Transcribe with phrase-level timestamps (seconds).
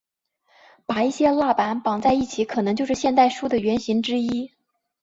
[0.87, 4.49] 把一些蜡板绑在一起可能就是现代书的原型之一。